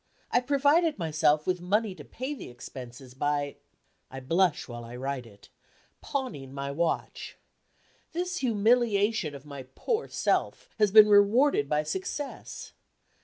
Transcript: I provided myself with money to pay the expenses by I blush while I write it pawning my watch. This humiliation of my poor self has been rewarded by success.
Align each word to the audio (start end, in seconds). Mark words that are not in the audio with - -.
I 0.31 0.39
provided 0.41 0.97
myself 0.97 1.45
with 1.45 1.61
money 1.61 1.93
to 1.93 2.03
pay 2.03 2.33
the 2.33 2.49
expenses 2.49 3.13
by 3.13 3.57
I 4.09 4.19
blush 4.19 4.67
while 4.67 4.83
I 4.83 4.95
write 4.95 5.27
it 5.27 5.49
pawning 6.01 6.51
my 6.55 6.71
watch. 6.71 7.37
This 8.11 8.37
humiliation 8.37 9.35
of 9.35 9.45
my 9.45 9.67
poor 9.75 10.07
self 10.07 10.69
has 10.79 10.89
been 10.89 11.07
rewarded 11.07 11.69
by 11.69 11.83
success. 11.83 12.73